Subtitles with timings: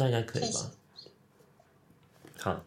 [0.00, 0.70] 这样应该可以吧？
[2.38, 2.64] 好，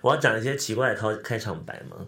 [0.00, 2.06] 我要讲一些奇怪的开开场白吗？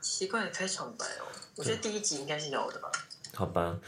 [0.00, 2.90] 奇怪的开场白哦，我觉得第一集应该是有的吧。
[3.32, 3.78] 好吧，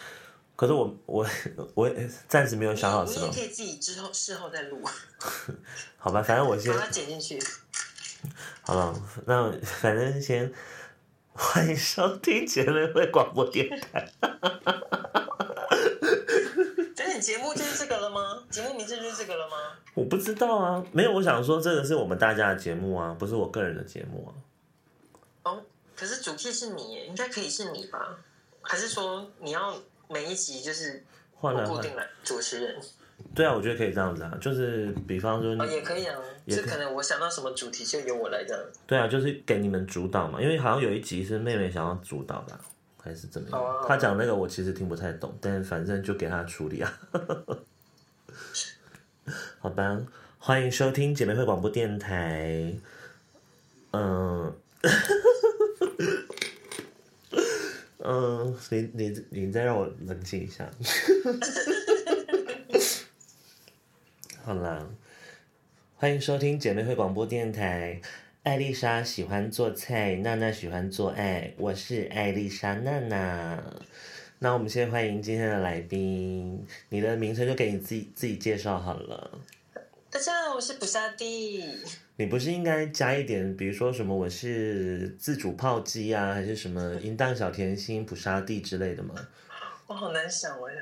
[0.55, 1.27] 可是我我
[1.75, 1.91] 我
[2.29, 3.27] 暂时没有想好什么。
[3.27, 4.81] 你也可以自己之后事后再录。
[5.99, 7.43] 好吧，反正我先把它剪进去。
[8.63, 10.53] 好了，那反正先
[11.35, 14.13] 欢迎收听姐妹会广播电台。
[17.21, 18.43] 节目就是这个了吗？
[18.51, 19.57] 节目名字就是这个了吗？
[19.95, 24.31] 我不知道啊，没有，我想说这个是我们大家的节目啊，不是我个人的节目啊。
[25.45, 25.63] 哦，
[25.95, 28.19] 可是主题是你，应该可以是你吧？
[28.63, 29.77] 还是说你要
[30.09, 31.05] 每一集就是
[31.41, 32.77] 固定的主持人？
[33.35, 38.63] 对啊，我觉得可以这样子啊，就是比方说，哦，也可以啊，就可能我想到什么主题就由我来这样。
[38.87, 42.59] 对啊，就是给你们主导嘛，因为好像有一集是妹妹想要主导的，
[43.03, 43.85] 还是怎么样？
[43.87, 47.01] 他讲那个我其实听不太懂，但反正就给他处理啊。
[49.61, 50.01] 好吧，
[50.39, 52.75] 欢迎收听姐妹会广播电台。
[53.93, 54.55] 嗯，
[57.99, 60.69] 嗯，你你你再让我冷静一下。
[64.43, 64.87] 好啦，
[65.97, 68.01] 欢迎收听姐妹会广播电台。
[68.43, 71.53] 艾丽莎喜欢做菜，娜娜喜欢做爱。
[71.59, 73.63] 我是艾丽莎娜娜。
[74.39, 79.39] 那我们先欢迎今天的来宾，你的名称就给你自己自己介绍好了。
[80.09, 81.63] 大家好，我是普沙蒂。
[82.17, 89.15] 你不是应该加一点，比如说什么我是自主炮击啊，还是什么淫荡小甜心普沙蒂之类的吗？
[89.87, 90.79] 我好难想，我想。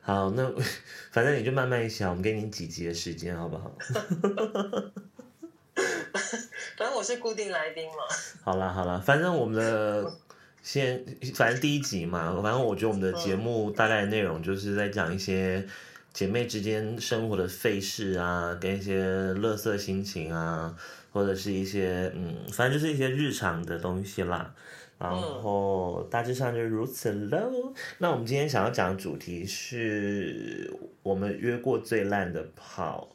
[0.00, 0.48] 好，那
[1.10, 3.76] 反正你就慢慢想，我们给你几集的时间，好不好？
[6.76, 8.02] 反正我是固定来宾嘛。
[8.42, 10.10] 好啦好啦，反正我们的
[10.62, 15.66] 先，反正第一集嘛，反正我觉得我们的节目大概内容就是在讲一些
[16.12, 20.74] 姐妹之间生活的费事啊，跟一些垃圾心情啊，
[21.12, 24.54] 或者是一些嗯，反正就是一些日常的东西啦。
[24.98, 27.70] 然后大致上就如此喽。
[27.98, 30.72] 那我们今天想要讲的主题是
[31.02, 33.06] 我们约过最烂的炮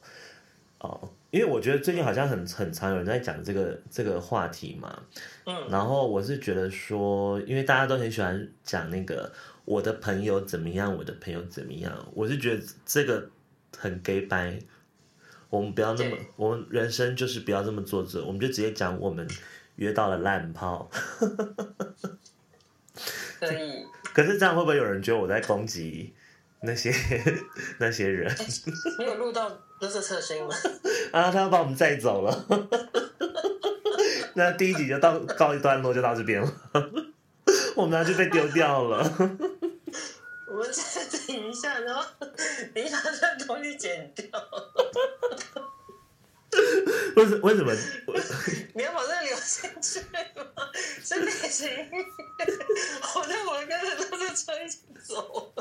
[0.81, 5.01] 哦，因为我觉得最近好像很很常有人在讲这个这个话题嘛。
[5.45, 5.67] 嗯。
[5.69, 9.31] 然后我是觉得说，因为大家都很喜欢讲那个
[9.65, 13.29] 我的朋友怎么样，我的朋友怎么样，我是觉得这个
[13.77, 14.59] 很 gay 掰。
[15.49, 19.27] 我们不要那么，我们人生就是不要这么做作，我们就直接讲我们。
[19.77, 20.87] 约到了烂炮，
[23.39, 23.83] 可以。
[24.13, 26.13] 可是这样会不会有人觉得我在攻击
[26.63, 26.93] 那些
[27.79, 28.29] 那些人？
[28.29, 28.45] 欸、
[28.99, 29.49] 你有录到
[29.79, 30.55] 垃圾车声音吗？
[31.11, 32.45] 啊，他要把我们载走了。
[34.35, 36.53] 那第一集就到告一段落，就到这边了。
[37.75, 38.99] 我们俩就被丢掉了。
[40.47, 42.03] 我们再等一下，然后
[42.75, 44.27] 你把这东西剪掉。
[47.15, 47.73] 为什为什么？
[48.75, 49.99] 你要把这个留进去
[50.35, 50.60] 吗？
[51.11, 51.67] 这不行，
[53.01, 55.53] 好像我跟着都是车一起走。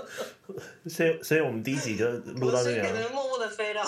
[0.89, 3.85] 所以，所以我们第一集就录到这里，可能默默的飞到，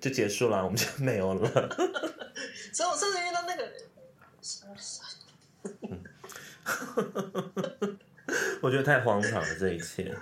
[0.00, 1.50] 就结束了，我们就没有了。
[2.72, 3.68] 所以我上次遇到那个，
[8.62, 10.16] 我觉得太荒唐了，这一切。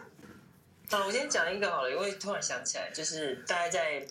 [0.91, 4.07] 好，我先讲一个好了，因为突然想起来，就是大家在，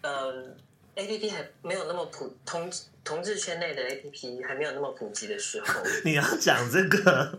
[0.00, 0.56] 嗯、呃。
[0.94, 2.70] A P P 还没有那么普同
[3.04, 7.36] 同志圈内的 A P P 还没有那么普及的时候， 你要讲这个，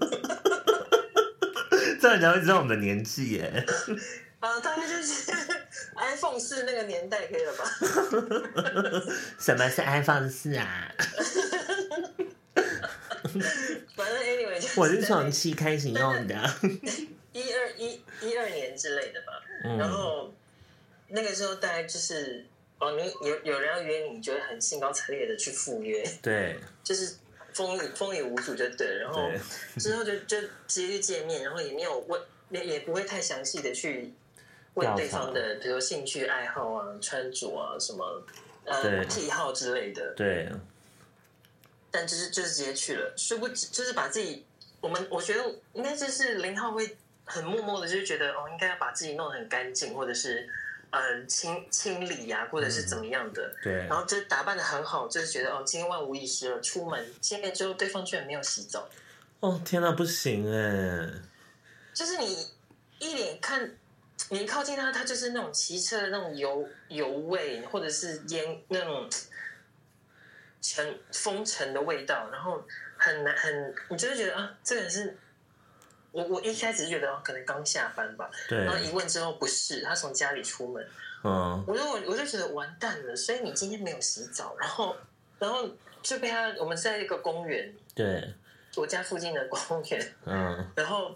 [2.02, 3.66] 这样人家会知道我们的年纪耶。
[4.40, 5.32] 啊，大概就是
[5.96, 7.64] iPhone 四那个年代，可以了吧？
[9.40, 10.94] 什么是 iPhone 四啊？
[13.96, 16.36] 反正 anyway 就我是从七开始用的，
[17.32, 19.42] 一二一一二年之类的吧。
[19.64, 20.34] 嗯、然后
[21.08, 22.46] 那个时候大概就是。
[22.84, 27.16] 哦，你有有人要约你，你就会很兴高采烈的去赴约，对， 就是
[27.54, 29.30] 风雨风雨无阻就对，然后
[29.80, 34.14] 之后就就直接去见面，然后也没有问，也也不会太详细的去
[34.74, 38.24] 问对方的，比如兴趣爱好啊、穿着啊什么
[38.66, 40.50] 呃癖好之类的，对。
[41.92, 44.46] 但就是就是直接去了，殊不知就是把自己，
[44.82, 45.44] 我们我觉得
[45.74, 50.50] 应该就是零号会很默默的，就是觉得哦，应该要把自己弄得很干净，或者是。
[50.96, 56.62] 嗯，清清理呀、啊，或者是怎么样的，嗯、对，然后就打扮的很好，就是觉得哦，今天万无一失了。
[56.62, 58.88] 出门见面之后，对方居然没有洗澡，
[59.40, 61.10] 哦天哪，不行哎！
[61.96, 62.48] 就是你
[63.00, 63.76] 一脸看，
[64.30, 69.10] 你靠近他，他就是那种骑车的那种油油味，或者是烟那种
[70.62, 72.64] 尘风尘的味道，然后
[72.98, 75.18] 很难很，你就会觉得啊，这个人是
[76.14, 80.88] 我我一开始觉得可能刚下班吧，对，然后一问之后不是，他从家里出门，
[81.26, 84.96] 嗯，我就我我就觉得完蛋了，所以你今天没有洗澡，然后
[85.40, 85.68] 然后
[86.02, 88.34] 就被他，我们在一个公园，对，
[88.78, 91.14] 我家附近的公园，嗯，然后。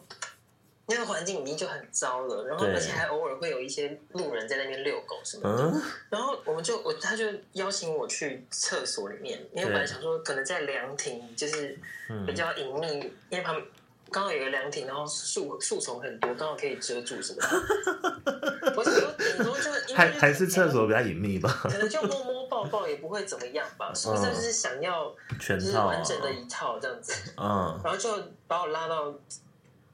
[0.90, 5.64] 那个环境已经就很糟了，然后而且还偶尔会有一些路人在那边遛狗什么的。
[5.66, 11.78] 嗯、然后我们就我他就邀请我去厕所里面，因为我本来想说可能在凉亭就是
[12.26, 13.68] 比较隐秘，嗯、因为旁边
[14.12, 18.74] 刚好有个凉亭，然后树树丛很多，刚好可以遮住什么的。
[18.76, 23.92] 我想说顶多就还还是厕所比较隐秘吧，可 能 就摸摸抱抱也不会怎么样吧。
[23.94, 27.14] 是不是就是想要就是完整的一套这样子？
[27.38, 28.10] 嗯，然后就
[28.48, 29.14] 把我拉到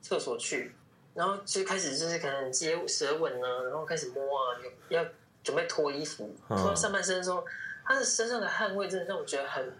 [0.01, 0.73] 厕所去。
[1.15, 4.57] 然后就开始就是可能接舌吻啊，然后开始摸啊，
[4.89, 5.05] 要
[5.43, 7.45] 准备脱衣服，脱到上半身的时候，
[7.85, 9.71] 他的身上的汗味真的让我觉得很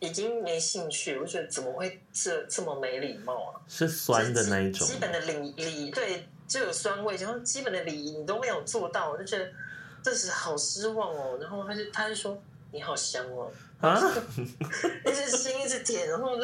[0.00, 1.16] 已经没兴趣。
[1.18, 3.60] 我就觉得怎么会这这么没礼貌啊？
[3.68, 9.50] 是酸的那一种，基本的礼礼对就有酸味，然后基本的礼仪你都没有做到，我就觉得
[10.02, 11.38] 这是好失望哦。
[11.40, 12.40] 然后他就他就说
[12.72, 13.50] 你好香哦。
[13.80, 13.94] 啊！
[15.06, 16.42] 一直亲一直舔，然后我就，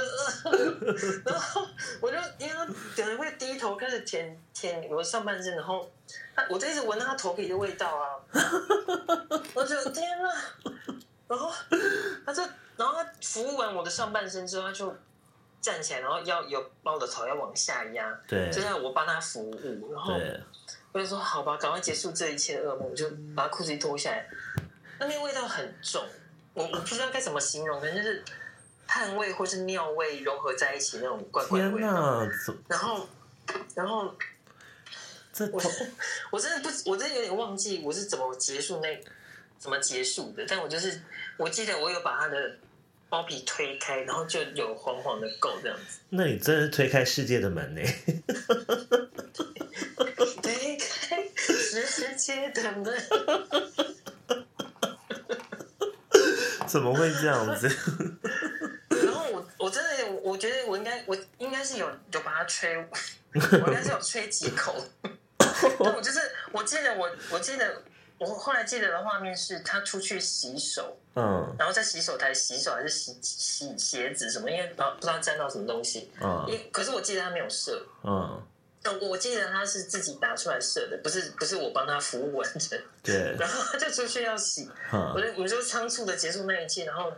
[0.48, 0.92] 呃
[1.26, 1.66] 然后
[2.00, 5.90] 我就因为他可能会低头开始舔舔我的上半身，然后
[6.36, 8.06] 他我就一直闻到他头皮的味道啊！
[9.52, 10.72] 我就天哪！
[11.26, 11.50] 然后
[13.34, 14.96] 服务完我的上半身之后，他就
[15.60, 19.92] 站起来，然后要有把我的头要往下压，对，就让我帮他服务。
[19.92, 20.14] 然后
[20.92, 24.28] 我就说好吧，赶快结束这一切的噩梦，就把裤子一脱下来，
[25.00, 26.00] 那边味道很重。
[26.52, 28.22] 我我不知道该怎么形容，反正就是
[28.86, 32.22] 汗味或是尿味融合在一起那种怪怪的味道。
[32.68, 33.08] 然后，
[33.74, 34.14] 然后，
[35.32, 35.60] 这我
[36.30, 39.02] 我真的不，我真的有点忘记我是怎么结束那
[39.58, 40.46] 怎么结束的。
[40.46, 41.02] 但我就是
[41.36, 42.56] 我记得我有把他的
[43.08, 46.00] 包皮推开，然后就有黄黄的垢这样子。
[46.10, 47.82] 那你真的是推开世界的门呢？
[50.42, 52.84] 推开世界的门。
[56.66, 57.68] 怎么会这样子？
[58.88, 59.90] 然后我我真的
[60.22, 62.76] 我觉得我应该我应该是有有把它吹，
[63.34, 64.84] 我应该是有吹几口。
[65.78, 66.18] 我就是
[66.50, 67.80] 我记得我我记得
[68.18, 78.42] 我后来记得的画面是他出去洗手，嗯，然后在洗手台洗手还是洗洗鞋子什么，因为不不知道沾到什么东西，嗯，因可是我记得他没有射，嗯。
[79.00, 82.78] 我记得他是自己拿出来射的，不是不是我帮他服务完成。
[83.02, 83.34] 对。
[83.40, 87.10] 然后他就出去要洗，嗯、我就我就仓促的结束那一切，然后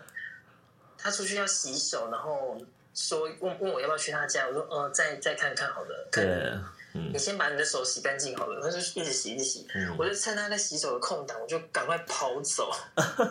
[0.96, 2.56] 他出去要洗手，然后
[2.94, 6.08] 说问问我要不要去他家，我说呃再再看看好了。
[6.12, 6.52] 对。
[6.96, 12.70] 嗯、你先把你的手洗干净好了，他就一直洗一直洗，嗯、我就趁他在洗手的空档，我就赶快跑走。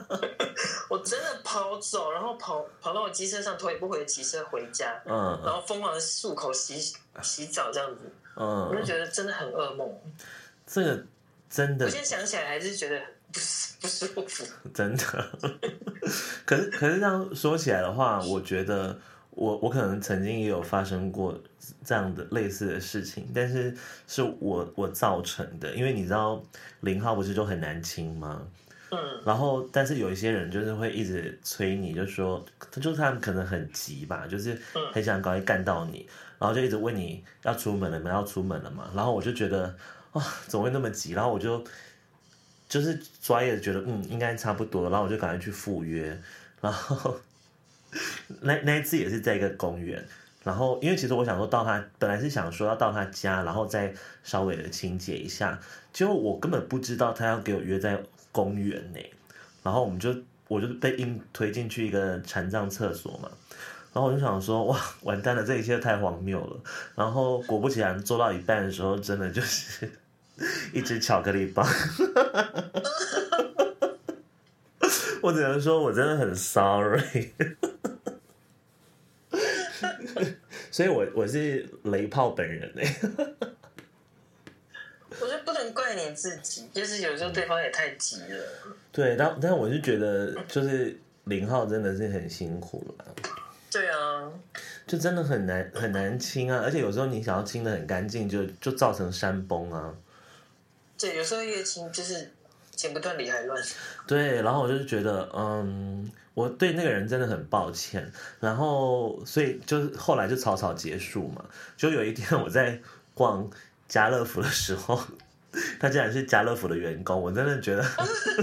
[0.89, 5.01] 我真的跑走，然后跑跑到我机车上，头也不回的骑车回家。
[5.05, 5.39] 嗯。
[5.43, 6.79] 然后疯狂的漱口洗
[7.21, 8.11] 洗澡这样子。
[8.37, 9.89] 嗯，我就觉得真的很噩梦。
[10.67, 11.03] 这个
[11.49, 12.99] 真的，我现在想起来还是觉得
[13.31, 13.39] 不
[13.81, 14.45] 不舒服。
[14.73, 15.03] 真的，
[16.45, 18.99] 可是可是这样说起来的话，我觉得
[19.35, 21.37] 我我可能曾经也有发生过
[21.83, 23.75] 这样的类似的事情，但是
[24.07, 26.41] 是我我造成的，因为你知道
[26.79, 28.41] 零号不是就很难清吗？
[28.91, 34.57] 嗯，然后但是有一些人就是会一直催你，就说他就是他们可能很急吧，就是
[34.93, 36.07] 很想赶快干到你。
[36.37, 38.09] 然后就一直问你要出门了没？
[38.09, 38.89] 要出门了嘛？
[38.93, 39.75] 然后我就觉得
[40.11, 41.13] 啊，怎么会那么急？
[41.13, 41.63] 然后我就
[42.69, 44.89] 就是专业的觉得嗯，应该差不多了。
[44.89, 46.15] 然后我就赶快去赴约。
[46.61, 47.17] 然后
[48.41, 50.05] 那那一次也是在一个公园。
[50.43, 53.91] 然后因为其实我想说到他本来是想说要到他家，然后再
[54.23, 55.59] 稍微的清洁一下。
[55.91, 57.99] 结果我根本不知道他要给我约在
[58.31, 58.99] 公园呢。
[59.63, 60.15] 然后我们就
[60.47, 63.29] 我就被硬推进去一个残障厕所嘛。
[63.91, 66.59] 然后我就想说，哇，完蛋了，这一切太荒谬了。
[66.95, 69.89] 然后果不其然，做到一半的时候，真的就是
[70.73, 71.65] 一只巧克力棒。
[75.21, 77.31] 我只能说，我真的很 sorry。
[80.71, 82.95] 所以我我是雷炮本人哎。
[85.17, 88.45] 我就不能怪你自己，就是有时候对方也太急了。
[88.91, 93.05] 对，但但我是觉得，就是零号真的是很辛苦了。
[93.71, 94.29] 对啊，
[94.85, 99.95] 就真的很难很难清啊，而且有时候你想要清的很干净，就就造成山崩啊。
[100.97, 102.33] 对，有时候越清就是
[102.75, 103.61] 剪不断理还乱。
[104.05, 111.43] 对，然后我就觉得，嗯，我对那个人真的很抱歉，然后所以就后来就草草结束嘛。
[111.77, 112.79] 就有一天我在
[113.13, 113.49] 逛
[113.87, 115.01] 家乐福的时候，
[115.79, 117.83] 他竟然是家乐福的员工，我真的觉得，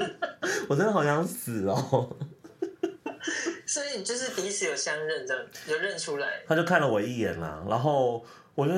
[0.68, 2.16] 我真的好想死哦。
[3.66, 6.28] 所以你就是彼此有相认，这样有认出来。
[6.46, 8.22] 他就看了我一眼啦，然后
[8.54, 8.74] 我就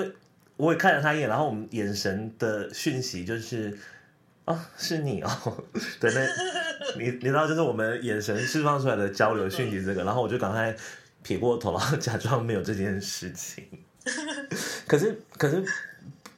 [0.57, 3.77] 我也看了他一眼，然后我们眼神的讯息就是，
[4.47, 5.31] 哦，是你哦，
[5.99, 6.27] 对，那，
[6.99, 10.75] 你你知道，就是我们眼神释放出来的交流讯息这个，然后我就赶快
[11.23, 13.67] 撇过头，然后假装没有这件事情。
[14.87, 15.65] 可是，可是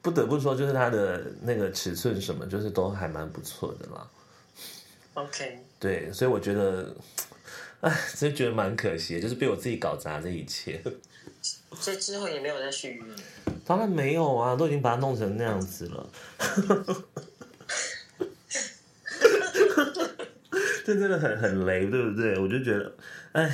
[0.00, 4.08] 不得不说，就是他的那个尺寸什么，就是都还蛮不错的啦。
[5.14, 6.94] OK，对，所以我觉得，
[7.80, 10.80] 哎，真觉得蛮可惜，就是被我自己搞砸这一切。
[11.75, 13.02] 所以之后也没有再续约。
[13.64, 16.08] 当然没有啊，都已经把它弄成那样子了。
[20.87, 22.38] 这真的很很雷，对不对？
[22.38, 22.93] 我就觉得，
[23.33, 23.50] 哎，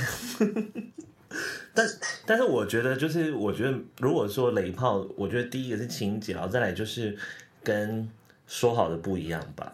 [1.73, 1.89] 但
[2.27, 7.17] 但是我觉得，就是我觉得，如果说雷炮，我觉得第一个是情节，然后再来就是
[7.65, 8.07] 跟
[8.47, 9.73] 说好的不一样吧。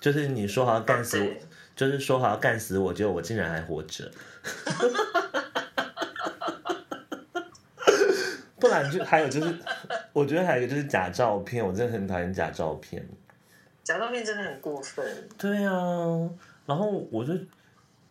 [0.00, 1.28] 就是你说好要干死我，
[1.76, 4.08] 就是说好要干死我，结果我竟然还活着。
[8.58, 9.54] 不然就还有就是，
[10.14, 13.06] 我觉得还有一个就是假照片，我真的很讨厌假照片。
[13.82, 15.04] 假照片真的很过分。
[15.36, 16.30] 对啊，
[16.66, 17.32] 然后我就，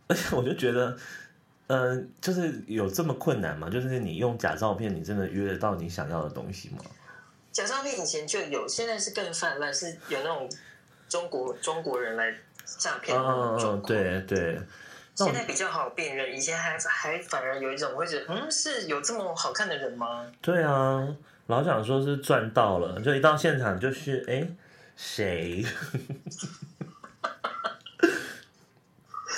[0.08, 0.98] 而且我就觉得，
[1.68, 3.70] 嗯、呃，就是有这么困难吗？
[3.70, 6.78] 就是你用假照片，你真的约得到你想要的东西吗？
[7.52, 10.50] 假照片以前就有，现在是更泛滥，是有那种
[11.08, 12.34] 中国中国人来
[12.66, 13.18] 诈骗。
[13.18, 14.60] 嗯嗯，对对。
[15.16, 20.26] 现在比较好辨认，以前还还反而有一种会觉得，嗯，是有这么好看的人吗？
[20.42, 21.08] 对啊，
[21.46, 24.48] 老想说是赚到了，就一到现场就是，哎，
[24.96, 25.64] 谁？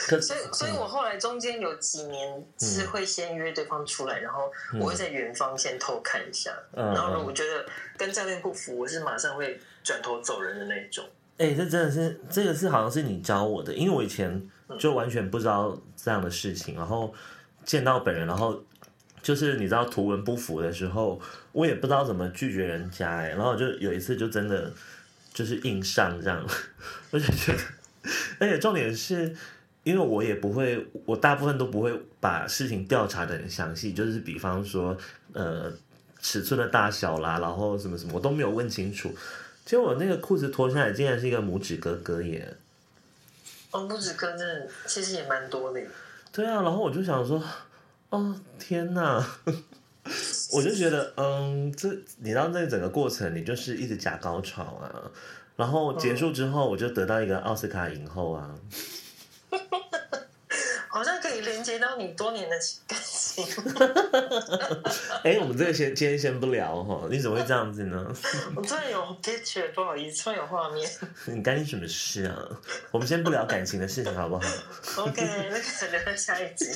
[0.07, 7.65] 可所以，所以我后来中间有几年是会先约对方出来，嗯、然后我会在远方先偷看一下，嗯、然后如果我觉得
[7.97, 11.05] 跟教练不符，我是马上会转头走人的那种。
[11.37, 14.49] 哎，这真的是，这个是好像是你教我的，因为我以前。
[14.79, 17.13] 就完全不知道这样的事情，然后
[17.63, 18.59] 见到本人，然后
[19.21, 21.21] 就是你知道图文不符的时候，
[21.51, 24.73] 我也不知道怎么拒绝人家哎，然后就有一次就真的
[25.31, 26.43] 就是硬上这样，
[27.11, 27.59] 我就觉得，
[28.39, 29.35] 而且重点是，
[29.85, 34.97] 因为我也不会，我大部分都不会把事情调查的很详细，就是比方说
[35.31, 35.71] 呃
[36.19, 39.13] 尺寸的大小啦，然后什么什么我都没有问清楚，
[39.63, 42.51] 结果我那个裤子脱下来竟然是一个拇指哥哥耶。
[43.69, 45.79] 哦，拇指哥真的其实也蛮多的。
[46.31, 47.39] 对啊，然后我就想说，
[48.09, 49.23] 哦天哪，
[50.51, 55.11] 我就觉得，嗯，这你知道那整个过程，你就是一直假高潮啊，
[55.55, 58.55] 然后结束之后，我就得到一个奥斯卡影后啊。
[60.87, 62.55] 好像可以连接到你多年的
[62.87, 63.45] 感情。
[65.23, 68.15] 哎，我们这个先今天先不聊哈，你怎么会这样子呢？
[68.55, 70.89] 我突然有 picture，不好意思，突然有画面。
[71.25, 72.39] 你干你什么事啊？
[72.91, 74.41] 我们先不聊感情的事情好不好
[74.99, 76.67] ？OK，那可能在下一集。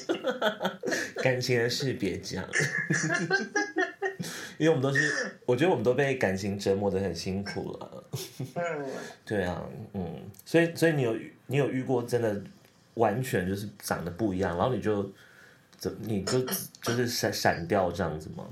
[1.24, 2.44] 感情的事别讲，
[4.58, 8.04] 因为我们都是，我觉得我们都被感情折磨的很辛苦了。
[8.56, 8.86] 嗯，
[9.26, 11.16] 对啊，嗯，所以所以你有
[11.48, 12.36] 你有遇过真的？
[12.96, 15.10] 完全就是长得不一样，然后你就
[15.78, 16.42] 怎你就
[16.82, 18.46] 就是闪闪掉这样子吗？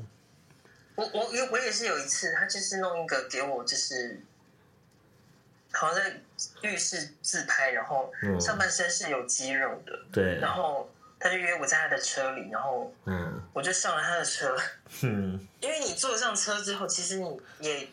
[0.95, 4.19] 我我我也是有一次，他就是弄一个给我，就是
[5.71, 6.21] 好像在
[6.61, 10.89] 浴室自拍，然后上半身是有肌肉的，嗯、对，然后
[11.19, 14.57] 他就约我在他的车里，然后嗯，我就上了他的车，
[15.03, 17.87] 嗯，因为你坐上车之后，其实你也。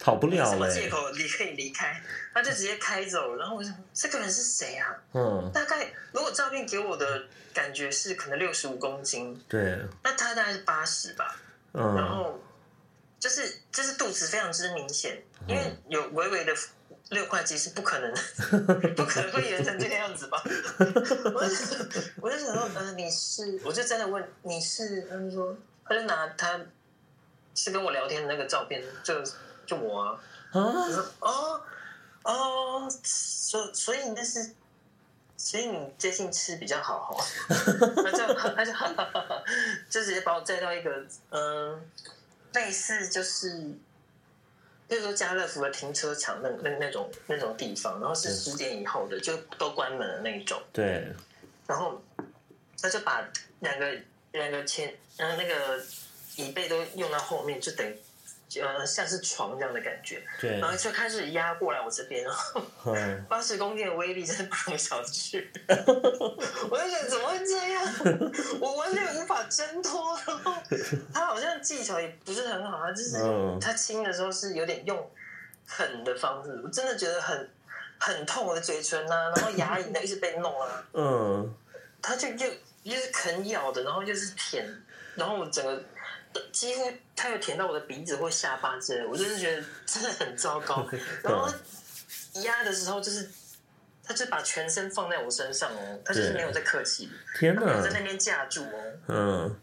[0.00, 2.02] 跑不了了，什么借口你可以离开？
[2.32, 3.36] 他就直接开走。
[3.36, 4.96] 然后我想，这个人是谁啊？
[5.12, 11.36] 嗯，大概如果照片给我的感觉是可能六十五公斤，对，那他大概是八十吧。
[11.74, 12.40] 嗯，然后
[13.18, 16.54] 就是就是肚子非常之明显，因为有微微的
[17.10, 18.10] 六块肌是不可能，
[18.96, 20.42] 不可能会圆成这个样子吧？
[21.34, 23.60] 我 就我就想说，呃，你是？
[23.64, 25.02] 我就真的问你是？
[25.02, 25.54] 他就说，
[25.84, 26.58] 他就拿他
[27.54, 29.22] 是跟我聊天的那个照片，就。
[29.70, 30.20] 就我啊，
[30.52, 31.62] 我说哦
[32.24, 34.50] 哦，所所以你那是，
[35.36, 37.24] 所以你最近吃比较好哈，
[38.02, 39.44] 他就他就哈哈哈，
[39.88, 41.80] 就直接把我带到一个嗯，
[42.52, 43.50] 类似就是，
[44.88, 50.60] 比如说家乐福的停车场那那那种那种地方，然后是十点以后的，就都关门的那一种。
[50.72, 51.14] 对，
[51.68, 52.02] 然后
[52.82, 53.24] 他就把
[53.60, 53.96] 两个
[54.32, 55.80] 两个前嗯那个
[56.34, 57.96] 椅背都用到后面，就等于。
[58.58, 62.60] 呃，像是床这样的感觉，对，然后就开始压过来我这边，然 后
[63.28, 65.46] 八十公斤的威力真的不容小觑。
[65.68, 67.84] 我就觉得怎么会这样？
[68.60, 70.18] 我完全无法挣脱。
[70.26, 70.54] 然后
[71.14, 73.18] 他好像技巧也不是很好，他就是
[73.60, 75.10] 他亲的时候是有点用
[75.66, 77.48] 狠的方式，我真的觉得很
[77.98, 80.84] 很痛我的嘴唇啊，然后牙龈呢一直被弄啊。
[80.94, 81.54] 嗯，
[82.02, 82.50] 他就又
[82.82, 84.68] 又是啃咬的，然后又是舔，
[85.14, 85.80] 然后我整个。
[86.52, 90.88] 几乎他有舔到我的鼻子或下巴之类，我就是觉得真的很糟糕。
[91.22, 91.52] 然后
[92.42, 93.28] 压的时候就是。
[94.02, 97.08] 他就把全身放在我身上哦，他就是没有在客气，
[97.38, 99.60] 天哪，他没有在那边架住哦，嗯，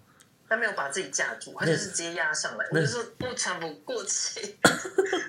[0.47, 4.57] 他没有把自己架住，他就是直接压上来，我就说不喘不过气，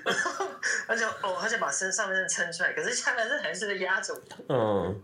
[0.05, 0.47] 然后
[0.87, 5.03] 他就哦，他就把身上面撑出来，可是下半身还是在压着我，嗯，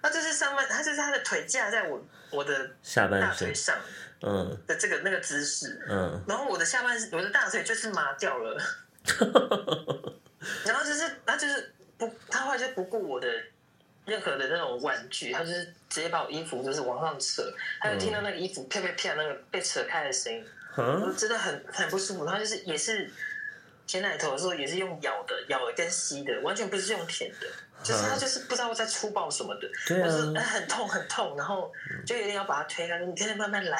[0.00, 3.76] 他就是上半，他就是他的腿架在我我的下半大腿上，
[4.22, 4.58] 嗯。
[4.66, 8.56] 的这个那个姿势，嗯，然后我的下半身我的大腿就是麻掉了，
[10.64, 11.74] 然后就是他就是。
[12.00, 13.28] 不，他后来就不顾我的
[14.06, 17.42] 任何的那种玩具，他就是直接把我衣服就是往上扯，
[17.78, 20.42] 还有听到那个衣服啪啪啪那个被扯开的声音，
[20.78, 22.24] 嗯、真的很很不舒服。
[22.24, 23.10] 他就是也是
[23.86, 27.46] 舔奶头的时候也是用咬的，咬的跟吸的，完全不是用舔的，
[27.82, 29.68] 就是他就是不知道在粗暴什么的，
[30.00, 31.70] 我、啊、是很痛很痛，然后
[32.06, 33.78] 就有点要把他推开，你可以慢慢来，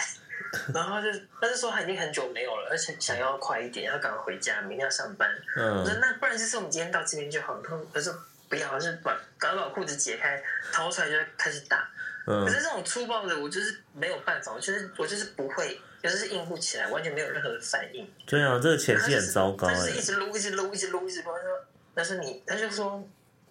[0.74, 1.06] 然后就
[1.40, 5.30] 他就说他已经很久没有了，而且想要快一点，要赶快回家，明天要上班。
[5.56, 7.60] 嗯，我说那不然就是我们今天到这边就好。
[7.62, 8.12] 他他说
[8.48, 10.42] 不要，就是把赶快把裤子解开，
[10.72, 11.88] 掏出来就开始打。
[12.26, 18.12] 嗯，可是这种粗暴的，我就是没有办法，我就是我就是不会，就是应付起来完全没有任何的反应。
[18.26, 21.32] 对啊，这个前戏很糟糕，就是一直撸，一直撸，一直撸，一直撸。
[21.32, 21.64] 他说
[21.94, 23.02] ：“但是你，他就说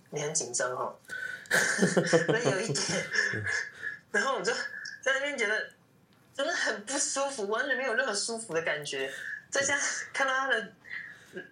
[0.10, 0.94] 你很紧张哈。
[2.28, 3.06] ”那有一点，
[4.12, 4.52] 然后我就
[5.02, 5.70] 在那边觉得。
[6.40, 9.12] 真的很不舒服，完全没有任何舒服的感觉。
[9.50, 10.72] 再加上看到他的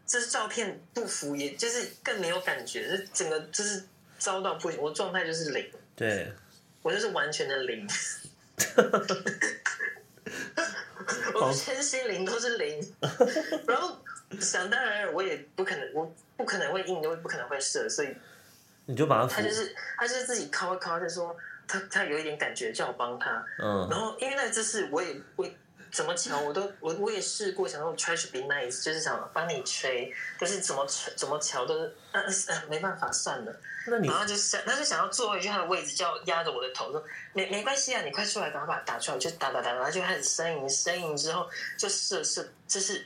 [0.06, 2.98] 就是照片不服，也就是更没有感觉。
[2.98, 3.84] 就整个就是
[4.17, 5.70] 遭到不行，我状态就是零。
[5.94, 6.32] 对，
[6.82, 7.86] 我就是完全的零。
[11.36, 12.96] 我身心灵都是零。
[13.67, 14.01] 然后
[14.39, 18.15] 想当然，我也不可能，我不可能会硬，我也不可能会射，所以
[18.86, 21.38] 你就把他他就是他就是自己敲一敲，就说。
[21.68, 23.46] 他他有一点感觉，叫我帮他。
[23.62, 23.88] 嗯。
[23.90, 25.48] 然后因为那个姿势，我也我
[25.92, 33.56] 怎么乔我都我我也试过，想说 try to be nice，就是想帮你吹，可是怎么吹怎么乔都是，嗯、啊、嗯、啊，没办法，算了。
[33.90, 37.01] 那你然后就想，他就想要坐回去他的位置，叫压着我的头说
[37.32, 43.06] 没没关系啊，你快出来，赶快把它打出来，就打打打，然后就开始呻吟呻吟，之后就射射，就是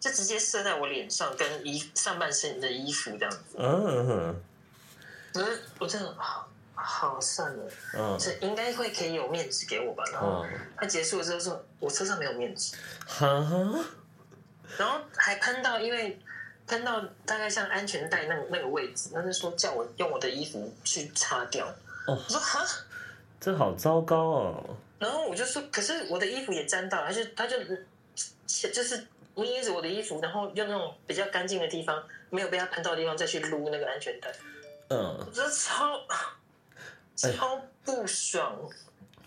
[0.00, 3.56] 就直接射在我脸上跟衣上半身的衣服这样子。
[3.58, 4.42] 嗯哼。
[5.34, 6.48] 可是我真的好。
[6.74, 10.04] 好，算了，嗯，这应该会可以有面子给我吧。
[10.12, 10.44] 然后
[10.76, 13.84] 他结束了之后说，我车上没有面子，哈嗯、
[14.76, 16.18] 然后还喷到，因为
[16.66, 21.66] 喷到大概像安全带那个那个位置，他就说叫我用我的衣服去擦掉。
[22.06, 22.66] 哦，我说哈，
[23.40, 24.76] 这好糟糕哦。
[24.98, 27.58] 然后我就说，可是我的衣服也沾到了，他就他就
[28.46, 34.32] 就是捏着我的衣服，然后用那种比较干净的地方，没有被他喷到的地方再去撸那个安全带。
[34.88, 36.00] 嗯，我觉得超。
[37.16, 38.56] 超不爽！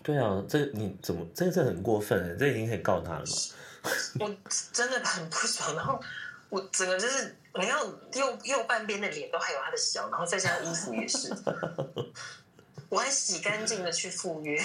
[0.02, 3.26] 对啊，这你怎么这这很过分哎，这已经可以告他了吗？
[4.20, 4.36] 我
[4.72, 6.00] 真的很不爽，然后
[6.48, 7.78] 我整个就是，你看
[8.14, 11.32] 右右半边的脸都还有他的小，然后再加上衣服也是，
[12.88, 14.58] 我还洗干净的去赴约，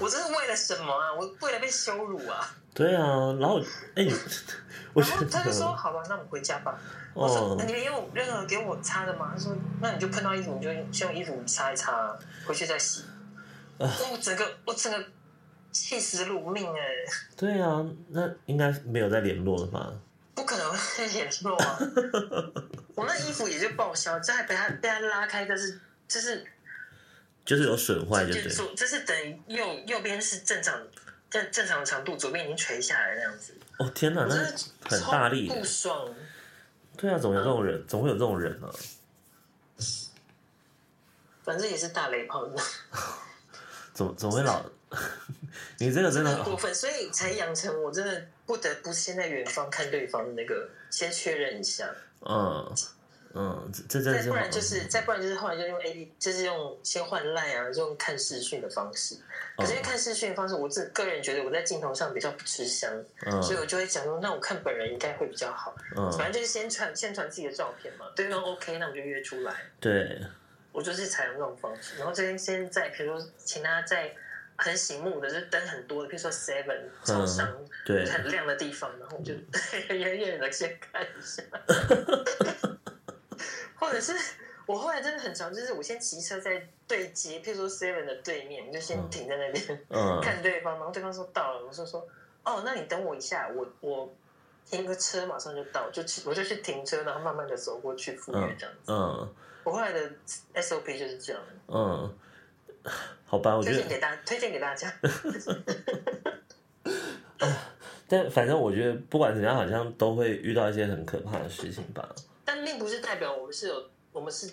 [0.00, 1.14] 我这是为了什么啊？
[1.14, 2.54] 我为了被羞辱啊？
[2.76, 3.58] 对啊，然后
[3.94, 4.04] 哎，
[4.94, 6.78] 然后他就说：“好吧，那我们回家吧。”
[7.14, 12.14] 我说：“你没有任何给我擦的吗？”他说：“那你就碰到衣服，你就先用衣服擦一擦，
[12.46, 13.02] 回去再洗。”
[13.80, 15.02] 我整个我整个
[15.72, 16.80] 气死鲁命哎！
[17.34, 19.90] 对啊，那应该没有再联络了吧？
[20.34, 21.78] 不可能会联络啊！
[22.94, 26.44] 我那衣服也就报销，这还被他被他拉开，但是就是
[27.42, 30.78] 就是有损坏，就是，就是等于右右边是正常。
[31.42, 33.54] 正正常的长度，左边已经垂下来那样子。
[33.78, 34.34] 哦天哪，那
[34.88, 36.08] 很大力，不爽。
[36.96, 38.70] 对啊，总有这种人，总会有这种人呢。
[41.44, 42.48] 反正也是大雷炮。
[43.92, 44.64] 怎么怎么会老？
[45.78, 51.88] 你这个真的很过分，所以才养成我真的不得不先在远方看对方的那个，先确认一下。
[52.20, 52.74] 嗯。
[53.38, 59.14] 嗯，这这再不然就是再不然就是后来就用 A P，就是用先换赖啊，就用看视讯的方式。
[59.58, 62.90] 可是因为看视讯的方式，我自个人觉得我在镜头上比较不吃香，
[63.26, 65.76] 嗯、所以我就会讲说，那我看本人应该会比较好。
[65.96, 69.54] 嗯，反正就是先传先传自己的照片嘛，对方 OK，那我就约出来。
[69.80, 70.18] 对，
[70.72, 71.98] 我就是采用这种方式。
[71.98, 74.14] 然后这边先在，比如说请他在
[74.56, 79.34] 很醒目的，就是灯很多的，比如说 Seven 超商，嗯、对，很亮的地方，然后我就
[79.94, 81.42] 远远、嗯、的先看一下。
[83.78, 84.12] 或者是
[84.66, 92.06] 我后来真的很常，就是我先骑车在对接，譬如说 Seven 的对面，就先停在那边、嗯、 看对方，然后对方说到了，我就说
[92.44, 94.12] 哦，那你等我一下，我我
[94.64, 98.92] 停个车马上就到，就去我就去停车，然后慢慢的走过去赴约这样子。
[98.92, 99.34] 嗯，嗯
[99.64, 100.10] 我后来的
[100.54, 101.42] SOP 就是这样。
[101.68, 102.12] 嗯，
[103.24, 104.92] 好吧，我觉得推荐给大家，推荐给大家。
[108.08, 112.08] 但反正我觉得不管怎样，好像都会遇到一些很可怕的事情吧。
[112.46, 114.50] 但并不是代表我们是有我们是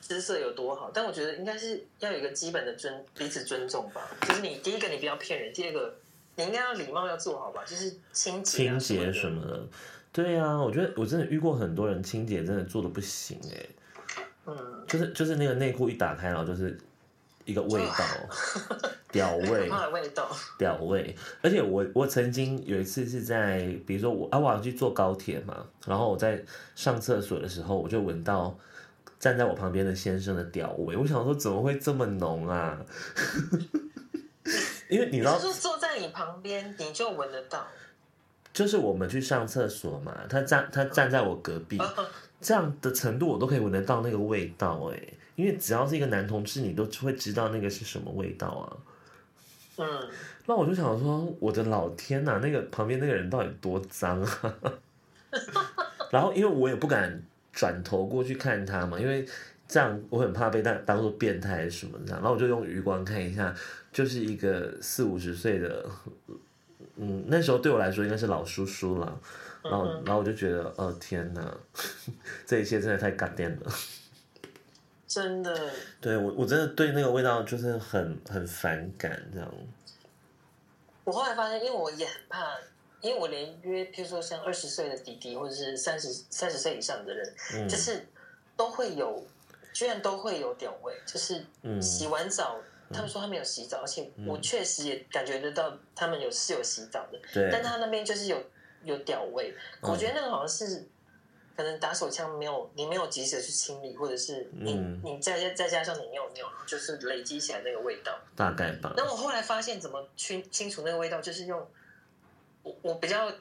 [0.00, 4.08] 姿色有多好，但我觉得应该是要有一个基本的尊彼此尊重吧。
[4.22, 5.94] 就是你第一个你不要骗人，第二个
[6.36, 9.62] 你应该要礼貌要做好吧，就是清洁、啊、清洁什么的。
[10.12, 13.68] 对呀、啊，我觉得我真的遇过很多人清洁真的做的不行哎、欸。
[14.46, 16.78] 嗯，就是就是那个内裤一打开，然后就是
[17.44, 18.04] 一个味道，
[19.12, 20.28] 屌味，味道，
[20.58, 21.14] 屌味。
[21.42, 26.42] 而且我我曾经有一次是在，比如说我啊，我要去坐高铁嘛，然后我在
[26.74, 28.56] 上厕所的时候，我就闻到
[29.18, 30.96] 站在我旁边的先生的屌味。
[30.96, 32.78] 我想说，怎么会这么浓啊？
[34.88, 37.66] 因为你知道，就是坐在你旁边，你就闻得到。
[38.52, 41.78] 就是我们去上厕所嘛，他站他站在我隔壁。
[42.42, 45.00] 这样的程度我都可以闻得到那个味道哎，
[45.36, 48.66] 因为只要是一个男同志，你都会知道那个是什么味道啊。
[49.78, 50.08] 嗯，
[50.46, 54.54] 那我就想说，我的老天呐，那个旁边那个人到底多脏啊！
[56.10, 59.26] 然后因为我也不敢转头过去看他嘛，因为
[59.66, 62.20] 这样我很怕被当当做变态什么这样。
[62.20, 63.54] 然后我就用余光看一下，
[63.92, 65.86] 就是一个四五十岁的，
[66.96, 69.20] 嗯，那时候对我来说应该是老叔叔了。
[69.64, 71.56] 然后，然后我就觉得，哦天哪，
[72.44, 73.72] 这一切真的太感电了，
[75.12, 75.70] 真的。
[76.00, 79.54] 对我，我真的对那个味道就是很很反感这样。
[81.04, 82.56] 我后来发现，因为我也很怕，
[83.00, 88.06] 因为我连约，譬如说像二十岁的弟弟，或者是三十三十岁以上的人，嗯、就是
[88.56, 89.26] 都会有，
[89.72, 91.44] 居然都会有屌味，就是
[91.80, 92.56] 洗完澡，
[92.88, 98.42] 嗯、他们说他们有洗澡，而且我确实也感觉得到他们有是有洗澡的，对，但他那边就是有。
[98.84, 100.86] 有屌味，我觉得那个好像是，嗯、
[101.56, 108.92] 可能打手枪没有你没有及时的去清理，或者是你、嗯、你再再加上你尿尿，就是累积起来那个味道，大概吧。
[108.96, 111.66] 那我后来发现怎么去清除那个味道，就是用
[112.62, 113.32] 我我比较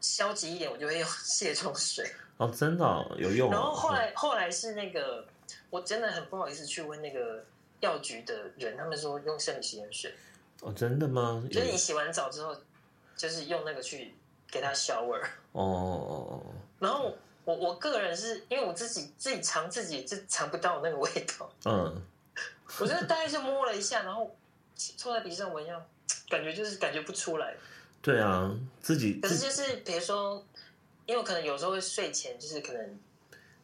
[0.00, 2.10] 消极一点，我就会用卸妆水。
[2.36, 3.52] 哦，真的、哦、有用、哦。
[3.52, 5.26] 然后后来后来是那个，
[5.70, 7.44] 我真的很不好意思去问那个
[7.80, 10.14] 药局的人，他们说用生理食盐水。
[10.60, 11.42] 哦，真的吗？
[11.50, 12.56] 就是你洗完澡之后，
[13.16, 14.14] 就是用那个去。
[14.52, 16.42] 给它消味儿哦，
[16.80, 17.14] 然后
[17.50, 22.02] 我我个人是因为我自己自己尝自己就尝不到那个味道，嗯，
[22.78, 24.36] 我觉得大概是摸了一下，然后
[24.76, 25.80] 凑在鼻子上闻一下，
[26.28, 27.54] 感觉就是感觉不出来。
[28.00, 29.20] 对啊，自己。
[29.20, 30.44] 可是就是比如说，
[31.06, 32.98] 因为我可能有时候会睡前就是可能。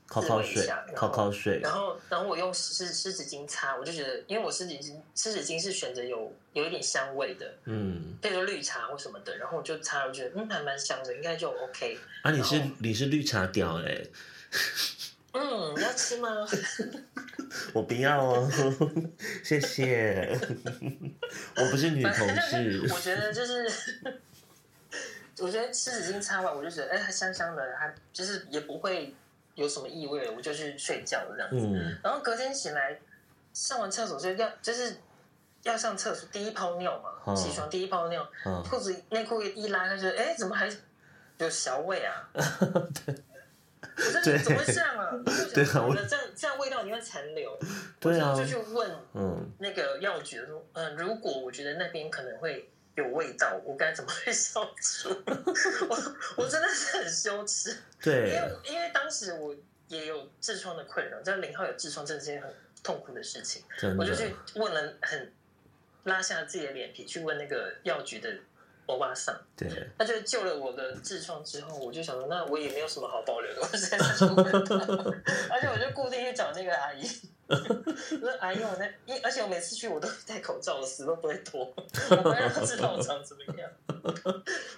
[0.07, 1.59] 靠靠水，靠靠水。
[1.61, 11.99] 然后，然后我用湿湿纸巾擦，我就觉得，因为我湿纸巾湿纸巾是选择有有一点香味的，嗯，比如说绿茶或什么的，然后我就擦，我觉得嗯还蛮香的，应该就 OK。
[12.23, 14.05] 啊，你是你是绿茶婊哎？
[15.33, 16.47] 嗯，你要吃吗？
[17.75, 18.51] 我不要哦，
[19.43, 20.39] 谢谢。
[21.57, 22.89] 我不是女同事。
[22.93, 24.01] 我觉得就是，
[25.41, 29.15] 我觉得湿纸巾擦完，我就觉得哎，它香香的，还就是也不会。
[29.57, 31.67] 有什么异味，我就去睡觉这样子。
[31.67, 32.97] 嗯、然后隔天醒来，
[33.53, 34.99] 上完厕所就要就是
[35.65, 38.23] 要上厕所，第一泡尿嘛，哦、起床第一泡尿，
[38.69, 40.71] 裤、哦、子内裤一拉开，就哎，怎么还
[41.39, 42.29] 有小味啊？
[42.33, 43.15] 对，
[43.97, 45.11] 我说怎么会这样啊？
[45.53, 47.59] 对啊，我这样这样味道你会残留。
[47.99, 52.71] 对啊，我就去问嗯那个药局说，嗯、呃，如果我觉得那边可能会。
[52.97, 55.11] 有味道，我该怎么去 消除？
[55.89, 57.77] 我我真的是很羞耻。
[58.03, 59.55] 对，因为因为当时我
[59.89, 63.63] 也有痔疮的困扰，在零号有痔疮，真的是件很痛苦的事情。
[63.99, 65.33] 我就去问了，很
[66.05, 68.35] 拉下自己的脸皮去问那个药局的
[68.87, 69.39] 欧巴桑。
[69.55, 74.51] 对，他就救了我的痔疮之后，我就想说，那我也没有什么好保留的，我实在是受不了。
[75.51, 77.07] 而且我就固定去找那个阿姨。
[77.49, 81.73] 说哎呦，那因而且我每次去我都戴口罩，我死都不会脱，
[82.11, 83.71] 我不会让他知道我长怎么样。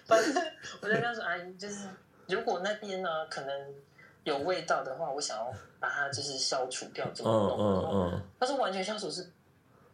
[0.04, 0.44] 反正
[0.82, 1.88] 我就跟他说，阿姨，就是
[2.26, 3.74] 如果那边呢可能
[4.24, 5.50] 有味道的话，我想要
[5.80, 7.58] 把它就是消除掉，怎么弄？
[7.58, 8.22] 嗯嗯嗯。
[8.38, 9.26] 他说完全消除是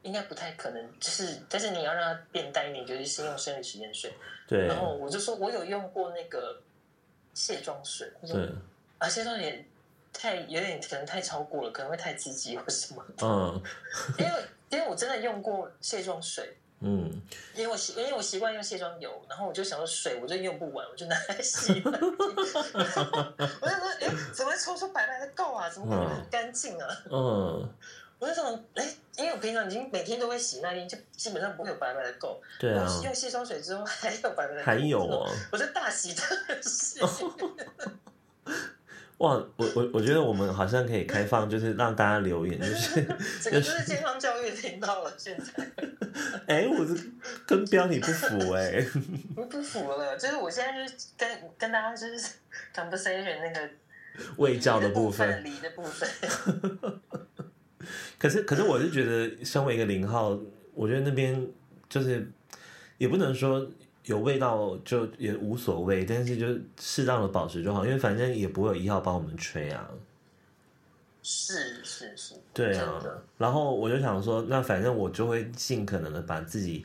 [0.02, 4.12] 应该不太可能，就是但是你要让它变淡一点，就是先用生理食盐水。
[4.48, 4.66] 对。
[4.66, 6.60] 然后我就说我有用过那个
[7.34, 8.40] 卸妆水，他说
[8.98, 9.64] 啊卸妆水。
[10.14, 13.04] 太有点可能太超过了，可能会太刺激或什么。
[13.20, 13.60] 嗯，
[14.16, 14.32] 因为
[14.70, 17.20] 因为我真的用过卸妆水，嗯，
[17.54, 21.82] 因为我习因为我习惯用卸妆油，然后我就想说水我就用不完，我就拿来洗。
[21.84, 21.98] 我就
[22.86, 23.04] 说，
[24.00, 25.68] 哎、欸，怎么会抽出白白的垢啊？
[25.68, 26.88] 怎么会很干净啊？
[27.10, 27.68] 嗯，
[28.18, 32.36] 我就想，哎、欸，因为我平常已经每天都会洗那边，就基本上不会有白白的垢。
[32.58, 32.86] 对啊。
[33.04, 37.00] 用卸妆水之后还有白白的垢，还有啊，我就大洗特洗。
[39.18, 43.02] 哇，我我我觉得我们好像可以开放，就是让大家留言，就是
[43.40, 45.14] 这个就是健康教育听到了。
[45.16, 45.70] 现在，
[46.48, 46.94] 哎，我这
[47.46, 48.84] 跟标题不符哎，
[49.36, 50.16] 我 不符了。
[50.16, 52.34] 就是我现在就是跟跟大家就是
[52.74, 53.70] conversation 那个
[54.36, 56.08] 卫教的部分，离的部分。
[58.18, 60.36] 可是可是，我是觉得身为一个零号，
[60.74, 61.46] 我觉得那边
[61.88, 62.28] 就是
[62.98, 63.64] 也不能说。
[64.04, 66.46] 有味道就也无所谓，但是就
[66.78, 69.88] 适当的保持就好，因为反正也不会有一号帮我们吹啊。
[71.22, 73.02] 是是是，对啊。
[73.38, 76.84] 然后我就想说，那反正我就会尽可能的把自己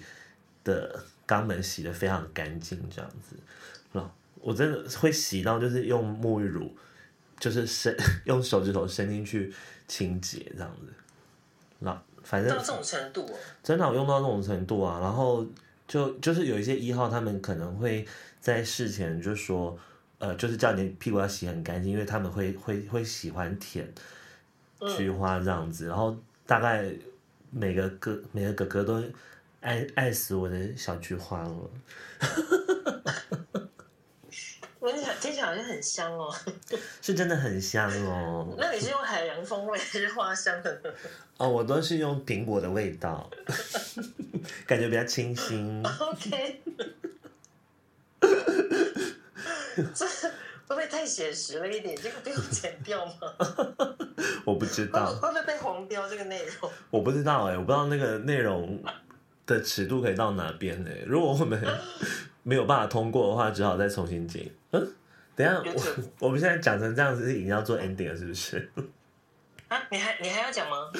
[0.64, 3.36] 的肛门洗的非常干净，这样子。
[3.92, 6.74] 那我真的会洗到，就是用沐浴乳，
[7.38, 9.54] 就是伸 用手指头伸进去
[9.90, 10.88] 清洁这样子。
[11.80, 15.46] 那反正到这种程度哦，真的我用到这种程度啊，然后。
[15.90, 18.06] 就就是有一些一号，他们可能会
[18.40, 19.76] 在事前就说，
[20.20, 23.92] 呃，就是叫你屁股要洗很干净，因为他们会会会喜欢舔
[24.96, 26.86] 菊花这样子，然后大概
[27.50, 29.04] 每个哥每个哥哥都
[29.62, 31.70] 爱爱死我的小菊花了。
[34.80, 36.34] 我听起来听起来好像很香哦，
[37.02, 38.48] 是真的很香哦。
[38.58, 40.82] 那你是用海洋风味还是花香的？
[41.38, 43.30] 哦，我都是用苹果的味道，
[44.66, 45.84] 感觉比较清新。
[45.86, 46.62] OK，
[49.94, 50.30] 这会
[50.68, 51.96] 不会太写实了一点？
[52.02, 53.14] 这个不用剪掉吗？
[54.46, 56.72] 我不知道会不会被黄标这个内容？
[56.90, 58.82] 我不知道哎、欸，我不知道那个内容
[59.50, 61.04] 的尺度可以到哪边呢、欸？
[61.08, 61.62] 如果我们
[62.44, 64.50] 没有办法通过的话，只好再重新剪。
[64.72, 64.94] 嗯，
[65.36, 68.70] 等下，我我们现在讲成这样子，是已经要做 ending 了，是不是？
[69.68, 70.92] 啊，你还你还要讲吗？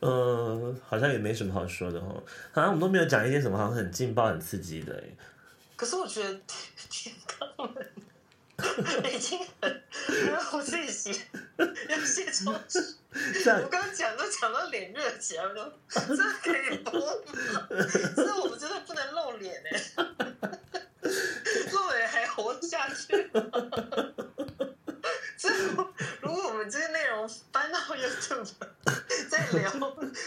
[0.00, 2.08] 嗯、 呃，好像也没什么好说的哈。
[2.52, 5.02] 好像我们都没有讲一些什么好像很劲爆、很刺激的。
[5.76, 6.28] 可是我觉得
[6.90, 7.70] 天哪，
[9.12, 9.82] 已经很，
[10.52, 11.20] 我自己洗，
[11.88, 12.54] 要卸妆。
[13.62, 17.06] 我刚刚讲都讲到脸热起来，我说这可以播吗？
[18.16, 19.80] 这我们真的不能露脸哎。
[22.38, 23.28] 活下去。
[25.36, 25.48] 这
[26.20, 28.48] 如果我们这些内容搬到 YouTube
[29.28, 29.68] 再聊，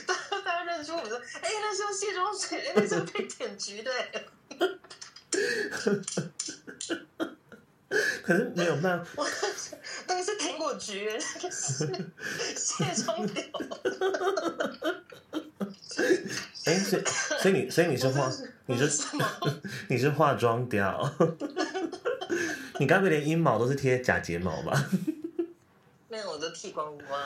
[0.05, 3.93] 大家大家认出我们说，哎，那是用卸妆水，哎，那是被舔菊的。
[8.23, 9.23] 可是没有办法，
[10.07, 11.87] 那个是苹果橘，那个是
[12.55, 13.43] 卸妆掉。
[16.65, 17.03] 哎，所以
[17.41, 18.31] 所以你所以你是化
[18.67, 19.03] 你是？
[19.89, 21.11] 你是化妆掉。
[22.79, 24.89] 你该不会连阴毛都是贴假睫毛吧？
[26.07, 27.19] 没有，我都剃光光。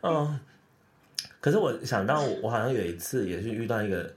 [0.00, 0.38] 哦，
[1.40, 4.14] 可是我想到，我好像有一次也是遇到一个，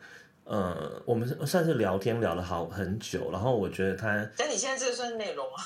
[0.52, 5.64] 呃，我们算是聊天聊了好很久，然后我觉得他，但你现在这个算内容啊？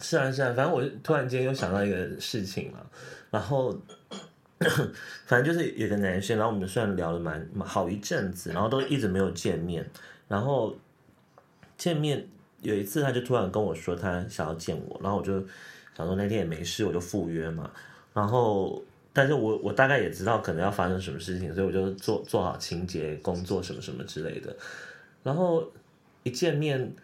[0.00, 2.86] 是啊是啊，反正我突然间又想到一个事情了，
[3.30, 3.76] 然后
[5.26, 9.88] 反正就是有个男生，然后我们虽然聊了蛮好一阵子，然后都一直没有见面，
[10.28, 10.74] 然后。
[11.76, 12.24] 见面
[12.62, 15.40] 有一次，他就突然跟我说他想要见我，然后我就
[15.96, 17.68] 想说那天也没事，我就赴约嘛。
[18.14, 18.80] 然后，
[19.14, 24.54] 但是我我大概也知道可能要发生什么事情，所以我就做做好清洁工作什么什么之类的。
[25.22, 25.66] 然后
[26.22, 26.94] 一见面，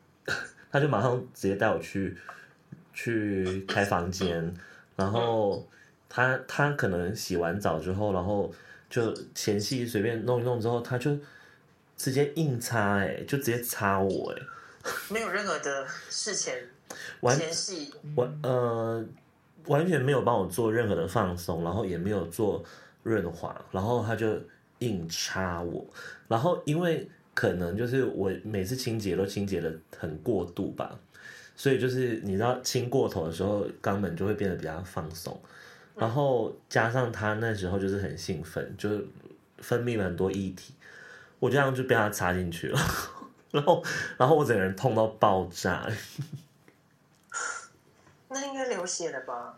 [0.70, 2.14] 他就马上直接带我去
[2.92, 4.54] 去开房间，
[4.96, 5.66] 然后
[6.10, 8.52] 他他可能洗完澡之后，然后
[8.90, 11.16] 就前戏随便弄一弄之后，他就。
[11.96, 14.46] 直接硬擦哎、欸，就直接擦我哎、欸，
[15.14, 16.68] 没有任何的事前
[17.22, 19.02] 前戏完呃
[19.66, 22.62] 完全没有帮我做任何的放松，然后也没有做
[23.02, 24.38] 润滑，然后他就
[24.78, 25.86] 硬插我，
[26.28, 30.98] 然后因为可能就是我每次清洁都清洁的很过度吧，
[31.56, 35.40] 所以就是你知道清过头的时候肛门就会变得比较放松，
[35.96, 38.90] 然后加上他那时候就是很兴奋，就
[39.58, 40.74] 分泌了很多液体。
[41.40, 42.78] 我这样就被他插进去了，
[43.52, 43.82] 然后，
[44.16, 45.86] 然后我整个人痛到爆炸。
[48.34, 49.56] 那应该流血了吧？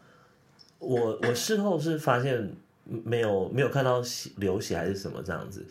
[0.78, 4.02] 我我事后是发现没有没有看到
[4.36, 5.64] 流血还是什么这样子，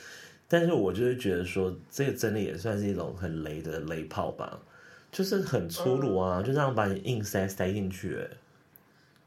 [0.48, 4.60] 但是我就是觉得说这个真的也算是一种很雷的雷炮吧，
[5.12, 8.28] 就是很粗鲁啊，嗯、就这样把你硬塞塞进去，哎，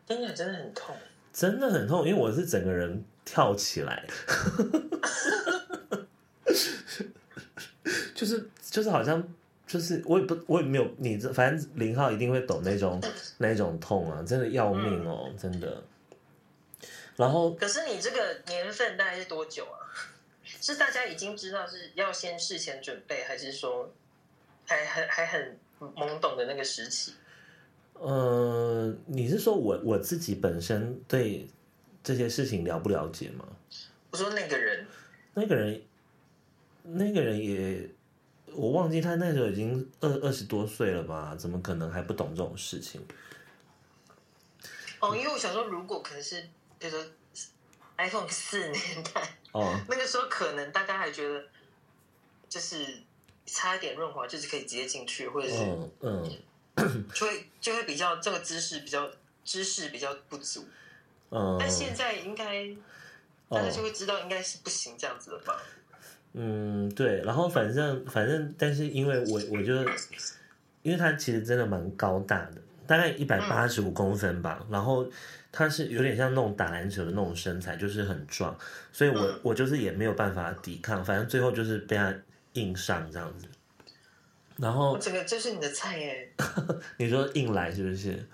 [0.07, 0.97] 真的真的很痛，
[1.33, 4.05] 真的很痛，因为我是整个人跳起来。
[8.15, 9.23] 就是就是好像
[9.69, 13.01] 就是我也不我也没有你这反正零号一定会懂那种
[13.37, 15.81] 那种痛啊，真的要命哦，真的。
[17.15, 19.77] 然后可是你这个年份大概是多久啊？
[20.61, 23.93] 是大家已经知道是要先事前准备，还是说
[24.65, 27.13] 还很还很懵懂的那个时期？
[27.93, 31.47] 呃，你是说我我自己本身对
[32.03, 33.45] 这些事情了不了解吗？
[34.11, 34.87] 我说那个人，
[35.35, 35.83] 那个人，
[36.83, 37.87] 那个人也，
[38.55, 41.35] 我忘记他那时候已经二二十多岁了吧？
[41.37, 43.05] 怎么可能还不懂这种事情？
[45.01, 46.41] 哦，因为我想说，如果可能是，
[46.79, 47.05] 比如说
[47.97, 51.45] iPhone 四年代，哦，那个时候可能大家还觉得，
[52.49, 53.03] 就是
[53.47, 55.91] 差一点润滑，就是可以直接进去，或者是嗯。
[56.01, 56.41] 嗯
[57.13, 59.11] 就会就会比较这个知识比较
[59.45, 60.65] 知识比较不足，
[61.31, 62.69] 嗯，但现在应该
[63.49, 65.61] 大家就会知道应该是不行这样子的吧？
[66.35, 67.23] 嗯，对。
[67.23, 69.75] 然后反正反正，但是因为我我就
[70.83, 72.55] 因为他其实真的蛮高大的，
[72.87, 74.59] 大概一百八十五公分吧。
[74.63, 75.07] 嗯、然后
[75.51, 78.57] 他是有点像那种打篮球的那种身材，就是很壮，
[78.93, 82.15] 所以我、嗯、我就是也没有办法抵抗，反正最后就是被他
[82.53, 83.47] 硬上这样子。
[84.57, 86.33] 然后这个就是你的菜耶？
[86.99, 88.27] 你说硬来是不是？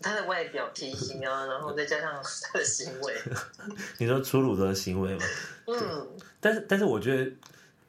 [0.00, 3.14] 他的外表体型啊，然后再加上他的行为。
[3.98, 5.24] 你说粗鲁的行为吗？
[5.66, 6.08] 嗯。
[6.42, 7.32] 但是但是我觉得，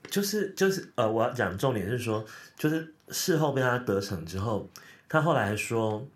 [0.10, 2.24] 就是就是呃，我要讲重点是说，
[2.56, 4.70] 就是事后被他得逞之后，
[5.10, 6.08] 他后来还说，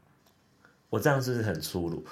[0.90, 2.06] 我这样是不是很粗鲁？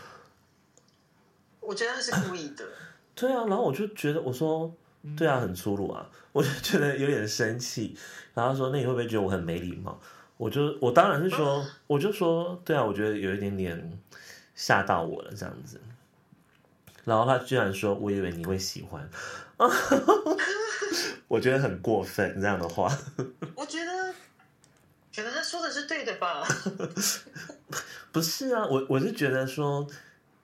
[1.62, 2.66] 我觉得他是故意的。
[3.16, 4.76] 对啊，然后我就觉得我说。
[5.16, 7.96] 对啊，很粗鲁啊，我就觉得有点生气。
[8.34, 10.02] 然后说：“那你会不会觉得我很没礼貌？”
[10.36, 14.00] 我就我当然是说，我就说：“对啊，我觉得有一点点
[14.56, 15.80] 吓到我了，这样子。”
[17.06, 19.08] 然后他居然说：“我以为你会喜欢。”
[21.28, 22.92] 我觉得很过分这样的话。
[23.56, 24.14] 我觉得，
[25.16, 26.44] 可能他说的是对的吧？
[28.12, 29.88] 不是啊，我我是觉得说，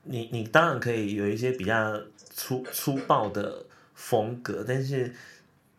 [0.03, 2.01] 你你当然可以有一些比较
[2.33, 3.65] 粗粗暴的。
[3.93, 5.13] 风格，但是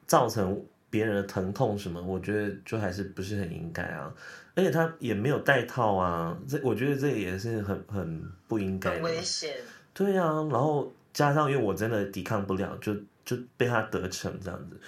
[0.06, 4.14] 造成别人的疼痛什么，我觉得就还是不是很应该啊。
[4.54, 9.56] 而且他也没有带套啊，这我觉得这也是很很不应该，很危险。
[9.92, 14.80] 对啊，然后加上因为我真的抵抗不了，就就被他得逞这样子，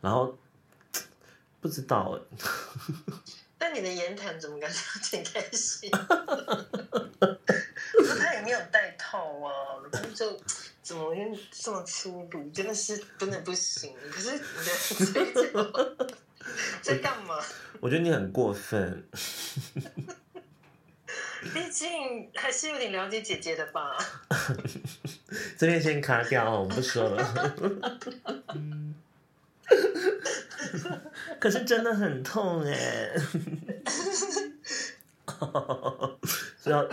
[0.00, 0.38] 然后
[1.60, 2.20] 不知道哎。
[3.58, 5.88] 但你的言谈怎么感觉挺开心？
[8.18, 9.52] 他也没有带套啊，
[10.14, 10.38] 就。
[10.82, 11.16] 怎么会
[11.52, 12.50] 这么粗鲁？
[12.50, 13.94] 真的是真的不行。
[14.10, 14.40] 可是你
[15.06, 15.24] 在
[16.82, 17.38] 在干嘛？
[17.78, 19.08] 我觉得你很过分。
[21.52, 23.96] 毕竟还是有点了解姐姐的吧。
[25.58, 27.54] 这边先卡掉哦，我不说了。
[31.40, 33.10] 可是真的很痛哎。
[36.58, 36.88] 所以要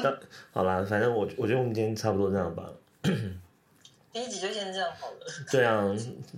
[0.51, 2.67] 好啦，反正我我觉得我们今天差不多这样吧。
[4.11, 5.19] 第一集就先这样好了。
[5.51, 5.85] 对啊，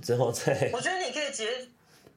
[0.02, 0.70] 之后再。
[0.74, 1.68] 我觉得你可以直接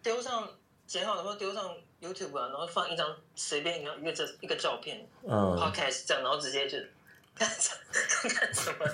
[0.02, 0.48] 丢上
[0.94, 3.04] 剪好的话丢上 YouTube 啊，然后放一张
[3.34, 6.78] 随便一个一个这一个照片，嗯，Podcast 这样，然后直接就
[7.34, 8.86] 看看看什么。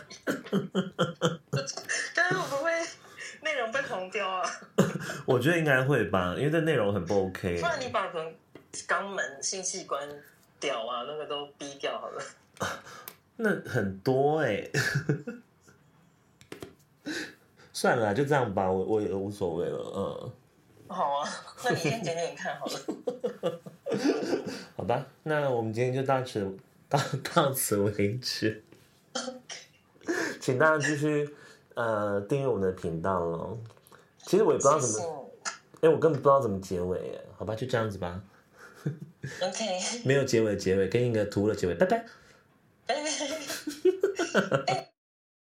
[2.14, 2.72] 但是我不会
[3.42, 4.50] 内容被红掉啊？
[5.26, 7.60] 我觉得应该会吧，因为这内容很不 OK。
[7.60, 8.34] 不然你把可能
[8.88, 10.08] 肛门性器官
[10.58, 12.22] 屌啊那个都逼掉好了。
[13.36, 14.72] 那很多哎、欸。
[17.74, 20.32] 算了，就这样吧，我我也无所谓了，嗯。
[20.92, 21.28] 好啊，
[21.64, 23.60] 那你先剪剪看好了。
[24.76, 26.56] 好吧，那我们今天就到此
[26.88, 26.98] 到
[27.32, 28.64] 到此为止。
[30.40, 31.28] 请大家继续
[31.74, 33.58] 呃订阅我们的频道喽。
[34.26, 35.30] 其实我也不知道怎么，
[35.82, 37.20] 哎，我根本不知道怎么结尾耶。
[37.36, 38.20] 好吧，就这样子吧。
[39.42, 39.64] OK。
[40.04, 42.04] 没有结尾，结尾跟一个图的结尾，拜拜。
[42.86, 42.96] 拜
[44.64, 44.86] 拜。